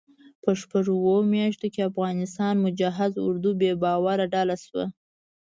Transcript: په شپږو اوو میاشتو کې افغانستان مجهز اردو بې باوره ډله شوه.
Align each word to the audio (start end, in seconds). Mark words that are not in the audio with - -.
په 0.43 0.49
شپږو 0.61 0.93
اوو 1.03 1.15
میاشتو 1.33 1.67
کې 1.73 1.81
افغانستان 1.89 2.53
مجهز 2.65 3.11
اردو 3.27 3.49
بې 3.59 3.71
باوره 3.83 4.25
ډله 4.33 4.55
شوه. 4.63 4.85